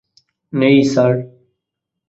[0.53, 1.13] নেই, স্যার।